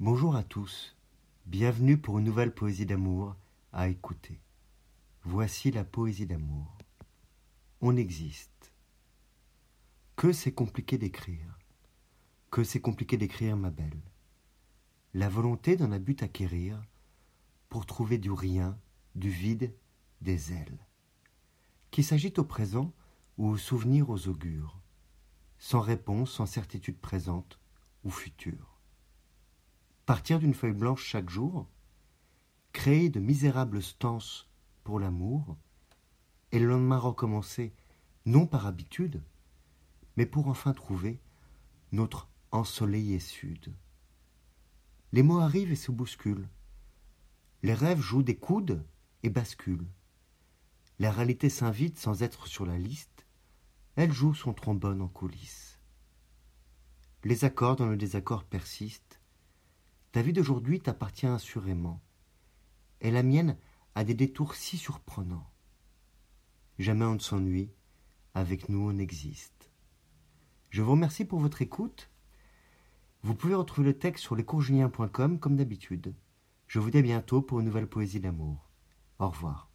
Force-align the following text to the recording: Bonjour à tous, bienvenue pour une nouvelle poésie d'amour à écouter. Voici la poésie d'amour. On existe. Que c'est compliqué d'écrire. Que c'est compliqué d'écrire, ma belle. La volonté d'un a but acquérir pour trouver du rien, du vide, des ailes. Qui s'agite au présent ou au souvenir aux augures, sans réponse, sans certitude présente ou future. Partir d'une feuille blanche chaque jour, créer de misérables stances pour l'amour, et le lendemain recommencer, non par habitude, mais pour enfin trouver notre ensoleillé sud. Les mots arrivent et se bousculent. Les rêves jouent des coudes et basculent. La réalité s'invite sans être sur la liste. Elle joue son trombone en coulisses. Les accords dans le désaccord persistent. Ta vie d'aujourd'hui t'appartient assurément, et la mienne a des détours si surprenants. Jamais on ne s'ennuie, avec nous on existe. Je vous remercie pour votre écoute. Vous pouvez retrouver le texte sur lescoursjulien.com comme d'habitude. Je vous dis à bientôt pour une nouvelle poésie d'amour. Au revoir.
Bonjour 0.00 0.36
à 0.36 0.44
tous, 0.44 0.94
bienvenue 1.46 1.98
pour 1.98 2.20
une 2.20 2.24
nouvelle 2.24 2.54
poésie 2.54 2.86
d'amour 2.86 3.34
à 3.72 3.88
écouter. 3.88 4.38
Voici 5.24 5.72
la 5.72 5.82
poésie 5.82 6.24
d'amour. 6.24 6.78
On 7.80 7.96
existe. 7.96 8.72
Que 10.14 10.32
c'est 10.32 10.52
compliqué 10.52 10.98
d'écrire. 10.98 11.58
Que 12.52 12.62
c'est 12.62 12.80
compliqué 12.80 13.16
d'écrire, 13.16 13.56
ma 13.56 13.70
belle. 13.70 14.00
La 15.14 15.28
volonté 15.28 15.74
d'un 15.74 15.90
a 15.90 15.98
but 15.98 16.22
acquérir 16.22 16.80
pour 17.68 17.84
trouver 17.84 18.18
du 18.18 18.30
rien, 18.30 18.78
du 19.16 19.30
vide, 19.30 19.74
des 20.20 20.52
ailes. 20.52 20.78
Qui 21.90 22.04
s'agite 22.04 22.38
au 22.38 22.44
présent 22.44 22.92
ou 23.36 23.48
au 23.48 23.56
souvenir 23.56 24.10
aux 24.10 24.28
augures, 24.28 24.78
sans 25.58 25.80
réponse, 25.80 26.30
sans 26.30 26.46
certitude 26.46 27.00
présente 27.00 27.58
ou 28.04 28.10
future. 28.10 28.77
Partir 30.08 30.38
d'une 30.38 30.54
feuille 30.54 30.72
blanche 30.72 31.04
chaque 31.04 31.28
jour, 31.28 31.68
créer 32.72 33.10
de 33.10 33.20
misérables 33.20 33.82
stances 33.82 34.48
pour 34.82 34.98
l'amour, 34.98 35.58
et 36.50 36.58
le 36.58 36.66
lendemain 36.66 36.96
recommencer, 36.96 37.74
non 38.24 38.46
par 38.46 38.64
habitude, 38.64 39.22
mais 40.16 40.24
pour 40.24 40.48
enfin 40.48 40.72
trouver 40.72 41.20
notre 41.92 42.26
ensoleillé 42.52 43.18
sud. 43.18 43.74
Les 45.12 45.22
mots 45.22 45.40
arrivent 45.40 45.72
et 45.72 45.76
se 45.76 45.92
bousculent. 45.92 46.48
Les 47.62 47.74
rêves 47.74 48.00
jouent 48.00 48.22
des 48.22 48.38
coudes 48.38 48.82
et 49.24 49.28
basculent. 49.28 49.90
La 50.98 51.10
réalité 51.10 51.50
s'invite 51.50 51.98
sans 51.98 52.22
être 52.22 52.46
sur 52.46 52.64
la 52.64 52.78
liste. 52.78 53.26
Elle 53.94 54.12
joue 54.12 54.32
son 54.32 54.54
trombone 54.54 55.02
en 55.02 55.08
coulisses. 55.08 55.78
Les 57.24 57.44
accords 57.44 57.76
dans 57.76 57.88
le 57.88 57.98
désaccord 57.98 58.44
persistent. 58.44 59.17
Ta 60.18 60.22
vie 60.22 60.32
d'aujourd'hui 60.32 60.80
t'appartient 60.80 61.28
assurément, 61.28 62.02
et 63.00 63.12
la 63.12 63.22
mienne 63.22 63.56
a 63.94 64.02
des 64.02 64.14
détours 64.14 64.56
si 64.56 64.76
surprenants. 64.76 65.48
Jamais 66.80 67.04
on 67.04 67.14
ne 67.14 67.20
s'ennuie, 67.20 67.70
avec 68.34 68.68
nous 68.68 68.80
on 68.80 68.98
existe. 68.98 69.70
Je 70.70 70.82
vous 70.82 70.90
remercie 70.90 71.24
pour 71.24 71.38
votre 71.38 71.62
écoute. 71.62 72.10
Vous 73.22 73.36
pouvez 73.36 73.54
retrouver 73.54 73.86
le 73.86 73.96
texte 73.96 74.24
sur 74.24 74.34
lescoursjulien.com 74.34 75.38
comme 75.38 75.54
d'habitude. 75.54 76.16
Je 76.66 76.80
vous 76.80 76.90
dis 76.90 76.98
à 76.98 77.02
bientôt 77.02 77.40
pour 77.40 77.60
une 77.60 77.66
nouvelle 77.66 77.86
poésie 77.86 78.18
d'amour. 78.18 78.68
Au 79.20 79.28
revoir. 79.28 79.67